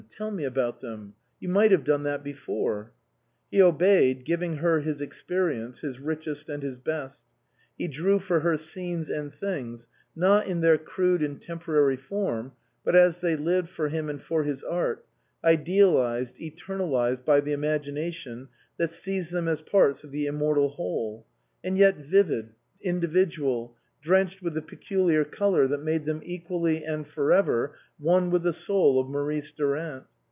[0.09, 1.13] Tell me about them.
[1.39, 2.91] You might have done that before."
[3.51, 7.23] He obeyed, giving her his experience, his richest and his best;
[7.77, 12.51] he drew for her scenes and things, not in their crude and temporary form,
[12.83, 15.05] but as they lived for him and for his art,
[15.43, 21.25] idealized, eternalized by the imagination that sees them as parts of the immortal whole;
[21.63, 22.49] and yet vivid,
[22.81, 28.41] individual, drenched with the peculiar colour that made them equally and for ever one with
[28.41, 30.03] the soul of Maurice Durant.